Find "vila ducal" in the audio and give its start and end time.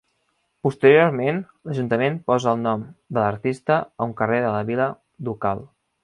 4.71-5.63